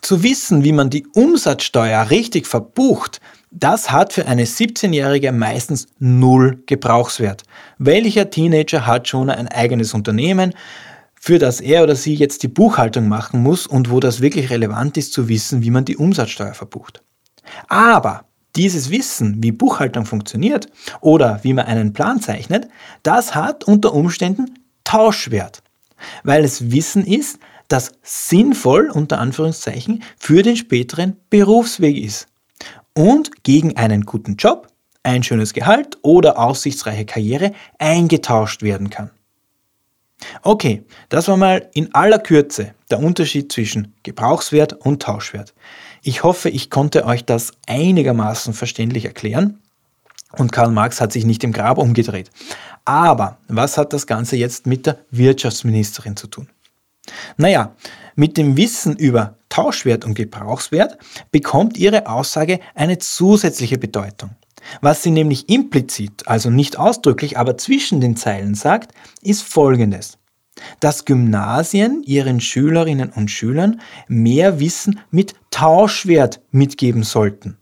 Zu 0.00 0.22
wissen, 0.22 0.62
wie 0.62 0.72
man 0.72 0.88
die 0.88 1.06
Umsatzsteuer 1.14 2.10
richtig 2.10 2.46
verbucht, 2.46 3.20
das 3.50 3.90
hat 3.90 4.12
für 4.12 4.26
eine 4.26 4.44
17-Jährige 4.44 5.32
meistens 5.32 5.86
null 5.98 6.62
Gebrauchswert. 6.66 7.42
Welcher 7.78 8.28
Teenager 8.28 8.86
hat 8.86 9.08
schon 9.08 9.30
ein 9.30 9.48
eigenes 9.48 9.94
Unternehmen, 9.94 10.52
für 11.26 11.40
das 11.40 11.60
er 11.60 11.82
oder 11.82 11.96
sie 11.96 12.14
jetzt 12.14 12.44
die 12.44 12.48
Buchhaltung 12.48 13.08
machen 13.08 13.42
muss 13.42 13.66
und 13.66 13.90
wo 13.90 13.98
das 13.98 14.20
wirklich 14.20 14.48
relevant 14.48 14.96
ist 14.96 15.12
zu 15.12 15.28
wissen, 15.28 15.64
wie 15.64 15.72
man 15.72 15.84
die 15.84 15.96
Umsatzsteuer 15.96 16.54
verbucht. 16.54 17.02
Aber 17.66 18.26
dieses 18.54 18.90
Wissen, 18.90 19.42
wie 19.42 19.50
Buchhaltung 19.50 20.06
funktioniert 20.06 20.68
oder 21.00 21.40
wie 21.42 21.52
man 21.52 21.66
einen 21.66 21.92
Plan 21.92 22.20
zeichnet, 22.20 22.68
das 23.02 23.34
hat 23.34 23.64
unter 23.64 23.92
Umständen 23.92 24.54
Tauschwert, 24.84 25.64
weil 26.22 26.44
es 26.44 26.70
Wissen 26.70 27.04
ist, 27.04 27.40
das 27.66 27.90
sinnvoll 28.04 28.88
unter 28.88 29.18
Anführungszeichen 29.18 30.04
für 30.16 30.44
den 30.44 30.56
späteren 30.56 31.16
Berufsweg 31.28 31.96
ist 31.96 32.28
und 32.94 33.42
gegen 33.42 33.76
einen 33.76 34.02
guten 34.02 34.36
Job, 34.36 34.68
ein 35.02 35.24
schönes 35.24 35.54
Gehalt 35.54 35.98
oder 36.02 36.38
aussichtsreiche 36.38 37.04
Karriere 37.04 37.50
eingetauscht 37.80 38.62
werden 38.62 38.90
kann. 38.90 39.10
Okay, 40.42 40.82
das 41.08 41.28
war 41.28 41.36
mal 41.36 41.68
in 41.74 41.94
aller 41.94 42.18
Kürze 42.18 42.74
der 42.90 43.00
Unterschied 43.00 43.50
zwischen 43.52 43.94
Gebrauchswert 44.02 44.72
und 44.72 45.02
Tauschwert. 45.02 45.54
Ich 46.02 46.22
hoffe, 46.22 46.48
ich 46.48 46.70
konnte 46.70 47.04
euch 47.04 47.24
das 47.24 47.52
einigermaßen 47.66 48.54
verständlich 48.54 49.04
erklären 49.04 49.60
und 50.32 50.52
Karl 50.52 50.70
Marx 50.70 51.00
hat 51.00 51.12
sich 51.12 51.24
nicht 51.24 51.44
im 51.44 51.52
Grab 51.52 51.78
umgedreht. 51.78 52.30
Aber 52.84 53.38
was 53.48 53.78
hat 53.78 53.92
das 53.92 54.06
Ganze 54.06 54.36
jetzt 54.36 54.66
mit 54.66 54.86
der 54.86 54.98
Wirtschaftsministerin 55.10 56.16
zu 56.16 56.26
tun? 56.26 56.48
Naja, 57.36 57.74
mit 58.14 58.36
dem 58.36 58.56
Wissen 58.56 58.96
über 58.96 59.36
Tauschwert 59.48 60.04
und 60.04 60.14
Gebrauchswert 60.14 60.98
bekommt 61.30 61.76
ihre 61.76 62.08
Aussage 62.08 62.60
eine 62.74 62.98
zusätzliche 62.98 63.78
Bedeutung. 63.78 64.30
Was 64.80 65.02
sie 65.02 65.10
nämlich 65.10 65.48
implizit, 65.48 66.26
also 66.26 66.50
nicht 66.50 66.78
ausdrücklich, 66.78 67.38
aber 67.38 67.56
zwischen 67.56 68.00
den 68.00 68.16
Zeilen 68.16 68.54
sagt, 68.54 68.92
ist 69.22 69.42
Folgendes. 69.42 70.18
Dass 70.80 71.04
Gymnasien 71.04 72.02
ihren 72.04 72.40
Schülerinnen 72.40 73.10
und 73.10 73.30
Schülern 73.30 73.80
mehr 74.08 74.58
Wissen 74.58 75.00
mit 75.10 75.34
Tauschwert 75.50 76.40
mitgeben 76.50 77.02
sollten. 77.02 77.58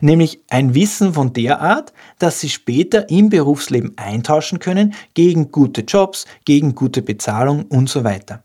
Nämlich 0.00 0.40
ein 0.48 0.74
Wissen 0.74 1.14
von 1.14 1.32
der 1.32 1.60
Art, 1.60 1.92
dass 2.18 2.40
sie 2.40 2.50
später 2.50 3.08
im 3.08 3.30
Berufsleben 3.30 3.96
eintauschen 3.96 4.58
können 4.58 4.94
gegen 5.14 5.50
gute 5.50 5.82
Jobs, 5.82 6.26
gegen 6.44 6.74
gute 6.74 7.02
Bezahlung 7.02 7.64
und 7.64 7.88
so 7.88 8.04
weiter. 8.04 8.42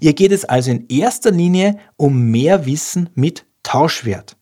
Ihr 0.00 0.14
geht 0.14 0.32
es 0.32 0.44
also 0.44 0.70
in 0.70 0.86
erster 0.88 1.30
Linie 1.30 1.78
um 1.96 2.30
mehr 2.30 2.66
Wissen 2.66 3.10
mit 3.14 3.44
Tauschwert. 3.62 4.36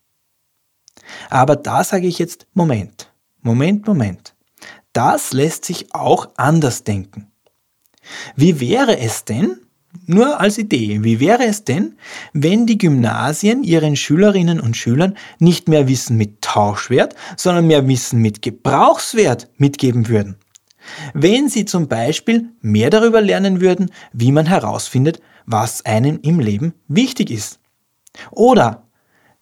Aber 1.31 1.57
da 1.57 1.85
sage 1.85 2.07
ich 2.07 2.19
jetzt, 2.19 2.47
Moment, 2.55 3.13
Moment, 3.43 3.87
Moment. 3.87 4.35
Das 4.93 5.33
lässt 5.33 5.65
sich 5.65 5.95
auch 5.95 6.29
anders 6.37 6.85
denken. 6.85 7.31
Wie 8.37 8.61
wäre 8.61 8.99
es 8.99 9.25
denn, 9.25 9.61
nur 10.07 10.41
als 10.41 10.59
Idee, 10.59 11.03
wie 11.03 11.21
wäre 11.21 11.45
es 11.45 11.65
denn, 11.65 11.97
wenn 12.33 12.67
die 12.67 12.79
Gymnasien 12.79 13.65
ihren 13.65 13.97
Schülerinnen 13.97 14.61
und 14.61 14.77
Schülern 14.77 15.17
nicht 15.39 15.69
mehr 15.69 15.89
Wissen 15.89 16.17
mit 16.17 16.43
Tauschwert, 16.43 17.15
sondern 17.37 17.67
mehr 17.67 17.87
Wissen 17.89 18.21
mit 18.21 18.43
Gebrauchswert 18.43 19.49
mitgeben 19.57 20.09
würden? 20.09 20.37
Wenn 21.15 21.49
sie 21.49 21.65
zum 21.65 21.89
Beispiel 21.89 22.51
mehr 22.61 22.91
darüber 22.91 23.21
lernen 23.21 23.61
würden, 23.61 23.91
wie 24.13 24.33
man 24.33 24.47
herausfindet, 24.47 25.21
was 25.47 25.85
einem 25.85 26.19
im 26.23 26.41
Leben 26.41 26.75
wichtig 26.89 27.31
ist. 27.31 27.59
Oder 28.31 28.84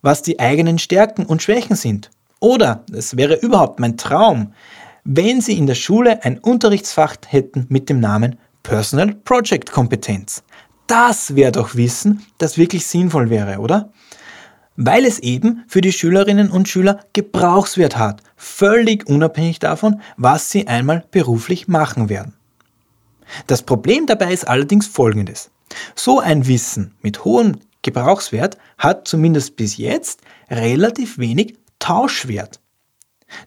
was 0.02 0.22
die 0.22 0.38
eigenen 0.38 0.78
Stärken 0.78 1.24
und 1.24 1.42
Schwächen 1.42 1.76
sind. 1.76 2.10
Oder, 2.40 2.84
es 2.92 3.16
wäre 3.16 3.36
überhaupt 3.36 3.80
mein 3.80 3.96
Traum, 3.96 4.52
wenn 5.04 5.40
Sie 5.40 5.56
in 5.56 5.66
der 5.66 5.74
Schule 5.74 6.22
ein 6.24 6.38
Unterrichtsfach 6.38 7.16
hätten 7.26 7.66
mit 7.68 7.88
dem 7.88 8.00
Namen 8.00 8.36
Personal 8.62 9.14
Project 9.14 9.72
Kompetenz. 9.72 10.42
Das 10.86 11.34
wäre 11.34 11.52
doch 11.52 11.74
Wissen, 11.74 12.24
das 12.38 12.58
wirklich 12.58 12.86
sinnvoll 12.86 13.30
wäre, 13.30 13.58
oder? 13.58 13.92
Weil 14.76 15.04
es 15.04 15.18
eben 15.18 15.64
für 15.66 15.80
die 15.80 15.92
Schülerinnen 15.92 16.50
und 16.50 16.68
Schüler 16.68 17.00
Gebrauchswert 17.12 17.96
hat, 17.96 18.22
völlig 18.36 19.08
unabhängig 19.08 19.58
davon, 19.58 20.00
was 20.16 20.50
sie 20.50 20.66
einmal 20.66 21.04
beruflich 21.10 21.68
machen 21.68 22.08
werden. 22.08 22.34
Das 23.46 23.62
Problem 23.62 24.06
dabei 24.06 24.32
ist 24.32 24.46
allerdings 24.48 24.86
folgendes. 24.86 25.50
So 25.94 26.20
ein 26.20 26.46
Wissen 26.46 26.94
mit 27.02 27.24
hohem 27.24 27.58
Gebrauchswert 27.82 28.58
hat 28.78 29.06
zumindest 29.08 29.56
bis 29.56 29.76
jetzt 29.76 30.20
relativ 30.50 31.18
wenig 31.18 31.56
Tauschwert. 31.78 32.60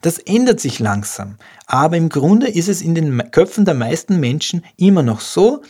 Das 0.01 0.17
ändert 0.17 0.59
sich 0.59 0.79
langsam, 0.79 1.37
aber 1.67 1.97
im 1.97 2.09
Grunde 2.09 2.47
ist 2.47 2.69
es 2.69 2.81
in 2.81 2.95
den 2.95 3.31
Köpfen 3.31 3.65
der 3.65 3.75
meisten 3.75 4.19
Menschen 4.19 4.65
immer 4.77 5.03
noch 5.03 5.21
so, 5.21 5.61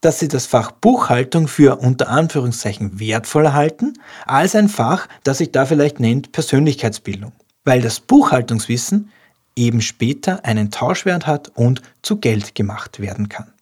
dass 0.00 0.18
sie 0.18 0.28
das 0.28 0.46
Fach 0.46 0.70
Buchhaltung 0.72 1.48
für 1.48 1.76
unter 1.76 2.08
Anführungszeichen 2.08 2.98
wertvoller 2.98 3.52
halten, 3.52 3.94
als 4.24 4.54
ein 4.54 4.68
Fach, 4.68 5.08
das 5.24 5.38
sich 5.38 5.52
da 5.52 5.66
vielleicht 5.66 6.00
nennt 6.00 6.32
Persönlichkeitsbildung, 6.32 7.32
weil 7.64 7.82
das 7.82 8.00
Buchhaltungswissen 8.00 9.10
eben 9.56 9.80
später 9.80 10.44
einen 10.44 10.70
Tauschwert 10.70 11.26
hat 11.26 11.50
und 11.54 11.82
zu 12.02 12.16
Geld 12.18 12.54
gemacht 12.54 13.00
werden 13.00 13.28
kann. 13.28 13.52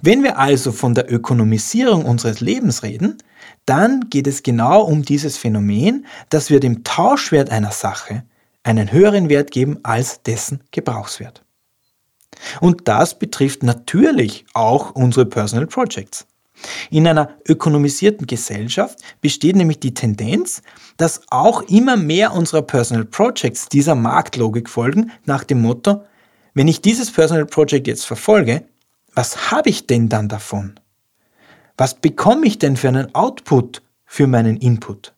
Wenn 0.00 0.22
wir 0.22 0.38
also 0.38 0.72
von 0.72 0.94
der 0.94 1.10
Ökonomisierung 1.12 2.04
unseres 2.04 2.40
Lebens 2.40 2.82
reden, 2.82 3.18
dann 3.66 4.08
geht 4.10 4.26
es 4.26 4.42
genau 4.42 4.82
um 4.82 5.02
dieses 5.02 5.36
Phänomen, 5.36 6.06
dass 6.30 6.50
wir 6.50 6.60
dem 6.60 6.84
Tauschwert 6.84 7.50
einer 7.50 7.70
Sache 7.70 8.24
einen 8.64 8.92
höheren 8.92 9.28
Wert 9.28 9.50
geben 9.50 9.78
als 9.82 10.22
dessen 10.22 10.62
Gebrauchswert. 10.70 11.44
Und 12.60 12.88
das 12.88 13.18
betrifft 13.18 13.62
natürlich 13.62 14.44
auch 14.54 14.92
unsere 14.92 15.26
Personal 15.26 15.66
Projects. 15.66 16.26
In 16.90 17.06
einer 17.06 17.30
ökonomisierten 17.48 18.26
Gesellschaft 18.26 18.98
besteht 19.20 19.56
nämlich 19.56 19.80
die 19.80 19.94
Tendenz, 19.94 20.62
dass 20.96 21.22
auch 21.30 21.62
immer 21.62 21.96
mehr 21.96 22.32
unserer 22.32 22.62
Personal 22.62 23.04
Projects 23.04 23.68
dieser 23.68 23.94
Marktlogik 23.94 24.68
folgen, 24.68 25.10
nach 25.24 25.44
dem 25.44 25.60
Motto, 25.60 26.04
wenn 26.54 26.68
ich 26.68 26.80
dieses 26.80 27.10
Personal 27.10 27.46
Project 27.46 27.86
jetzt 27.86 28.04
verfolge, 28.06 28.64
was 29.14 29.50
habe 29.50 29.68
ich 29.68 29.86
denn 29.86 30.08
dann 30.08 30.28
davon? 30.28 30.78
Was 31.76 31.94
bekomme 31.94 32.46
ich 32.46 32.58
denn 32.58 32.76
für 32.76 32.88
einen 32.88 33.14
Output 33.14 33.82
für 34.04 34.26
meinen 34.26 34.56
Input? 34.56 35.14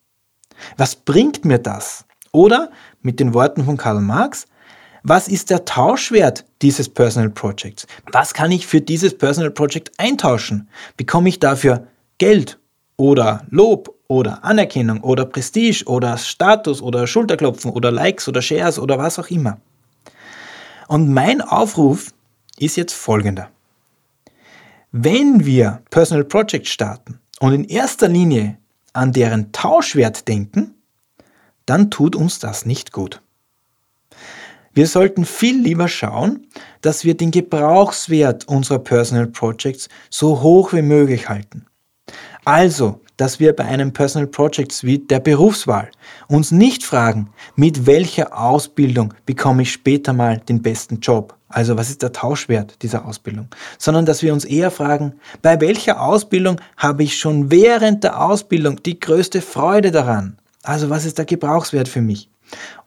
Was 0.77 0.97
bringt 0.97 1.45
mir 1.45 1.59
das? 1.59 2.05
Oder 2.33 2.71
mit 3.03 3.21
den 3.21 3.35
Worten 3.35 3.65
von 3.65 3.77
Karl 3.77 4.01
Marx, 4.01 4.47
was 5.03 5.29
ist 5.29 5.51
der 5.51 5.65
Tauschwert 5.65 6.45
dieses 6.63 6.89
Personal 6.89 7.31
Projects? 7.31 7.87
Was 8.11 8.33
kann 8.33 8.51
ich 8.51 8.67
für 8.67 8.81
dieses 8.81 9.17
Personal 9.17 9.51
Project 9.51 9.93
eintauschen? 9.99 10.69
Bekomme 10.97 11.29
ich 11.29 11.39
dafür 11.39 11.87
Geld 12.19 12.59
oder 12.97 13.45
Lob 13.51 13.95
oder 14.09 14.43
Anerkennung 14.45 15.01
oder 15.03 15.27
Prestige 15.27 15.85
oder 15.87 16.17
Status 16.17 16.81
oder 16.81 17.07
Schulterklopfen 17.07 17.71
oder 17.71 17.91
Likes 17.91 18.29
oder 18.29 18.41
Shares 18.41 18.79
oder 18.79 18.97
was 18.99 19.19
auch 19.19 19.29
immer? 19.29 19.61
Und 20.89 21.13
mein 21.13 21.41
Aufruf 21.41 22.13
ist 22.59 22.77
jetzt 22.77 22.95
folgender. 22.95 23.51
Wenn 24.97 25.45
wir 25.45 25.83
Personal 25.91 26.23
Projects 26.23 26.71
starten 26.71 27.19
und 27.41 27.53
in 27.53 27.65
erster 27.65 28.07
Linie 28.07 28.59
an 28.93 29.11
deren 29.11 29.51
Tauschwert 29.51 30.29
denken, 30.29 30.77
dann 31.67 31.91
tut 31.91 32.15
uns 32.15 32.39
das 32.39 32.65
nicht 32.65 32.93
gut. 32.93 33.21
Wir 34.73 34.87
sollten 34.87 35.25
viel 35.25 35.61
lieber 35.61 35.89
schauen, 35.89 36.47
dass 36.81 37.03
wir 37.03 37.17
den 37.17 37.33
Gebrauchswert 37.33 38.47
unserer 38.47 38.79
Personal 38.79 39.27
Projects 39.27 39.89
so 40.11 40.43
hoch 40.43 40.73
wie 40.73 40.83
möglich 40.83 41.29
halten. 41.29 41.67
Also, 42.45 43.01
dass 43.17 43.41
wir 43.41 43.55
bei 43.55 43.65
einem 43.65 43.93
Personal 43.93 44.27
Project 44.27 44.83
wie 44.85 44.99
der 44.99 45.21
Berufswahl 45.21 45.91
uns 46.29 46.51
nicht 46.51 46.83
fragen, 46.83 47.31
mit 47.57 47.87
welcher 47.87 48.39
Ausbildung 48.39 49.15
bekomme 49.27 49.63
ich 49.63 49.73
später 49.73 50.13
mal 50.13 50.39
den 50.39 50.63
besten 50.63 51.01
Job, 51.01 51.37
also 51.49 51.77
was 51.77 51.91
ist 51.91 52.03
der 52.03 52.13
Tauschwert 52.13 52.83
dieser 52.83 53.05
Ausbildung, 53.07 53.49
sondern 53.79 54.07
dass 54.07 54.23
wir 54.23 54.33
uns 54.33 54.45
eher 54.45 54.71
fragen, 54.71 55.15
bei 55.43 55.61
welcher 55.61 56.01
Ausbildung 56.03 56.61
habe 56.77 57.05
ich 57.05 57.17
schon 57.17 57.51
während 57.51 58.05
der 58.05 58.21
Ausbildung 58.21 58.83
die 58.83 58.99
größte 58.99 59.41
Freude 59.41 59.91
daran, 59.91 60.39
also 60.63 60.91
was 60.91 61.05
ist 61.05 61.19
der 61.19 61.27
Gebrauchswert 61.27 61.89
für 61.89 62.01
mich? 62.01 62.31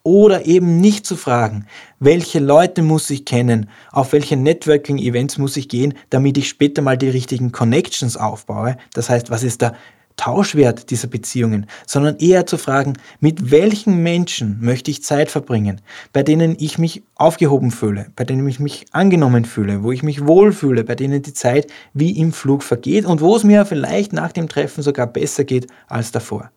Oder 0.04 0.46
eben 0.46 0.80
nicht 0.80 1.06
zu 1.06 1.16
fragen, 1.16 1.66
welche 2.00 2.40
Leute 2.40 2.82
muss 2.82 3.10
ich 3.10 3.26
kennen, 3.26 3.70
auf 3.92 4.14
welche 4.14 4.38
Networking-Events 4.38 5.38
muss 5.38 5.58
ich 5.58 5.68
gehen, 5.68 5.96
damit 6.10 6.38
ich 6.38 6.48
später 6.48 6.82
mal 6.82 6.98
die 6.98 7.10
richtigen 7.10 7.52
Connections 7.52 8.16
aufbaue. 8.16 8.78
Das 8.94 9.10
heißt, 9.10 9.30
was 9.30 9.44
ist 9.44 9.62
der 9.62 9.76
Tauschwert 10.18 10.90
dieser 10.90 11.08
Beziehungen, 11.08 11.68
sondern 11.86 12.18
eher 12.18 12.46
zu 12.46 12.58
fragen, 12.58 12.94
mit 13.20 13.52
welchen 13.52 14.04
Menschen 14.04 14.58
möchte 14.60 14.92
ich 14.92 15.04
Zeit 15.04 15.32
verbringen, 15.32 15.80
bei 16.12 16.24
denen 16.24 16.58
ich 16.60 16.78
mich 16.78 17.04
aufgehoben 17.16 17.72
fühle, 17.72 18.08
bei 18.16 18.24
denen 18.24 18.48
ich 18.48 18.60
mich 18.60 18.86
angenommen 18.92 19.46
fühle, 19.46 19.84
wo 19.84 19.92
ich 19.92 20.04
mich 20.04 20.26
wohlfühle, 20.26 20.84
bei 20.84 20.96
denen 20.96 21.22
die 21.22 21.34
Zeit 21.34 21.68
wie 21.94 22.18
im 22.18 22.34
Flug 22.34 22.64
vergeht 22.64 23.06
und 23.06 23.22
wo 23.22 23.36
es 23.36 23.44
mir 23.44 23.66
vielleicht 23.66 24.12
nach 24.12 24.32
dem 24.32 24.50
Treffen 24.50 24.84
sogar 24.84 25.08
besser 25.08 25.44
geht 25.44 25.68
als 25.88 26.12
davor. 26.12 26.52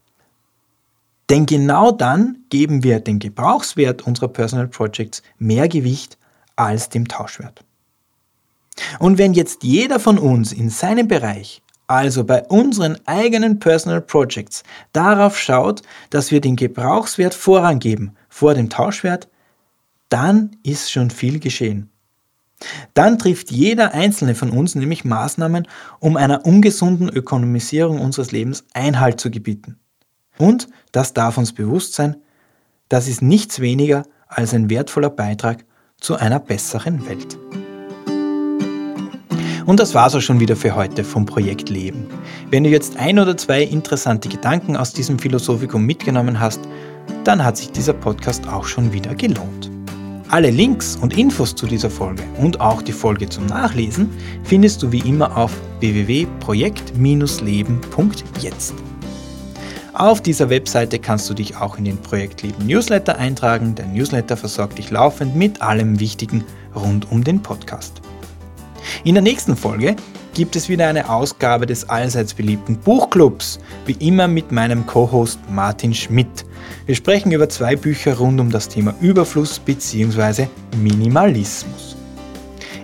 Denn 1.29 1.47
genau 1.47 1.93
dann 1.93 2.39
geben 2.49 2.83
wir 2.83 2.99
den 2.99 3.21
Gebrauchswert 3.21 4.03
unserer 4.03 4.29
Personal 4.29 4.67
Projects 4.67 5.23
mehr 5.39 5.69
Gewicht 5.69 6.19
als 6.57 6.89
dem 6.89 7.07
Tauschwert. 7.07 7.63
Und 8.99 9.19
wenn 9.19 9.35
jetzt 9.35 9.63
jeder 9.63 10.01
von 10.01 10.19
uns 10.19 10.53
in 10.53 10.71
seinem 10.71 11.07
Bereich, 11.07 11.63
also 11.91 12.23
bei 12.25 12.45
unseren 12.45 12.99
eigenen 13.07 13.59
Personal 13.59 14.01
Projects, 14.01 14.63
darauf 14.93 15.37
schaut, 15.37 15.83
dass 16.11 16.31
wir 16.31 16.41
den 16.41 16.55
Gebrauchswert 16.55 17.35
Vorrang 17.35 17.81
geben 17.81 18.13
vor 18.29 18.55
dem 18.55 18.71
Tauschwert, 18.71 19.29
dann 20.09 20.57
ist 20.63 20.93
schon 20.93 21.11
viel 21.11 21.41
geschehen. 21.41 21.91
Dann 22.95 23.19
trifft 23.19 23.51
jeder 23.51 23.93
einzelne 23.93 24.35
von 24.35 24.51
uns 24.51 24.75
nämlich 24.75 25.05
Maßnahmen, 25.05 25.67
um 25.99 26.17
einer 26.17 26.47
ungesunden 26.47 27.09
Ökonomisierung 27.09 28.01
unseres 28.01 28.31
Lebens 28.31 28.65
Einhalt 28.73 29.19
zu 29.19 29.31
gebieten. 29.31 29.79
Und, 30.39 30.69
das 30.93 31.13
darf 31.13 31.39
uns 31.39 31.53
bewusst 31.53 31.95
sein, 31.95 32.17
das 32.89 33.09
ist 33.09 33.21
nichts 33.21 33.61
weniger 33.61 34.05
als 34.29 34.55
ein 34.55 34.71
wertvoller 34.71 35.11
Beitrag 35.11 35.65
zu 36.01 36.17
einer 36.17 36.39
besseren 36.39 37.07
Welt. 37.09 37.37
Und 39.67 39.81
das 39.81 39.95
war's 39.95 40.15
auch 40.15 40.21
schon 40.21 40.41
wieder 40.41 40.57
für 40.57 40.75
heute 40.75 41.05
vom 41.05 41.27
Projekt 41.27 41.69
Leben. 41.69 42.07
Wenn 42.51 42.65
du 42.65 42.71
jetzt 42.71 42.97
ein 42.97 43.19
oder 43.19 43.37
zwei 43.37 43.63
interessante 43.63 44.29
Gedanken 44.29 44.77
aus 44.77 44.93
diesem 44.93 45.19
Philosophikum 45.19 45.85
mitgenommen 45.85 46.41
hast, 46.41 46.61
dann 47.25 47.45
hat 47.45 47.57
sich 47.57 47.71
dieser 47.71 47.93
Podcast 47.93 48.49
auch 48.49 48.65
schon 48.65 48.93
wieder 48.93 49.15
gelohnt. 49.15 49.71
Alle 50.29 50.51
Links 50.51 50.97
und 50.97 51.17
Infos 51.19 51.57
zu 51.57 51.67
dieser 51.67 51.91
Folge 51.91 52.23
und 52.39 52.61
auch 52.61 52.83
die 52.83 52.93
Folge 52.93 53.29
zum 53.29 53.47
Nachlesen 53.47 54.11
findest 54.45 54.81
du 54.83 54.93
wie 54.93 55.01
immer 55.01 55.37
auf 55.37 55.51
www.projekt-leben.jetzt. 55.81 58.75
Auf 59.93 60.23
dieser 60.23 60.49
Webseite 60.49 61.01
kannst 61.01 61.29
du 61.29 61.35
dich 61.35 61.57
auch 61.57 61.79
in 61.79 61.85
den 61.85 61.99
Projektleben 61.99 62.65
Newsletter 62.65 63.19
eintragen. 63.19 63.75
Der 63.75 63.87
Newsletter 63.87 64.37
versorgt 64.37 64.79
dich 64.79 64.91
laufend 64.91 65.35
mit 65.35 65.63
allem 65.63 65.99
Wichtigen 65.99 66.45
rund 66.77 67.11
um 67.11 67.25
den 67.25 67.43
Podcast. 67.43 68.01
In 69.03 69.15
der 69.15 69.23
nächsten 69.23 69.57
Folge 69.57 69.97
gibt 70.35 70.57
es 70.57 70.69
wieder 70.69 70.87
eine 70.87 71.09
Ausgabe 71.09 71.65
des 71.65 71.89
allseits 71.89 72.35
beliebten 72.35 72.77
Buchclubs, 72.77 73.59
wie 73.87 73.97
immer 74.07 74.29
mit 74.29 74.53
meinem 74.53 74.85
Co-Host 74.85 75.39
Martin 75.51 75.95
Schmidt. 75.95 76.45
Wir 76.85 76.95
sprechen 76.95 77.33
über 77.33 77.49
zwei 77.49 77.77
Bücher 77.77 78.19
rund 78.19 78.39
um 78.41 78.51
das 78.51 78.69
Thema 78.69 78.95
Überfluss 79.01 79.59
bzw. 79.59 80.49
Minimalismus. 80.83 81.97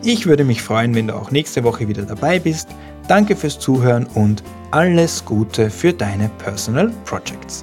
Ich 0.03 0.27
würde 0.27 0.45
mich 0.45 0.63
freuen, 0.63 0.95
wenn 0.95 1.09
du 1.09 1.15
auch 1.15 1.31
nächste 1.31 1.65
Woche 1.65 1.87
wieder 1.87 2.05
dabei 2.05 2.39
bist. 2.39 2.69
Danke 3.09 3.37
fürs 3.37 3.59
Zuhören 3.59 4.07
und 4.15 4.43
alles 4.71 5.23
Gute 5.23 5.69
für 5.69 5.93
deine 5.93 6.31
Personal 6.39 6.91
Projects. 7.05 7.63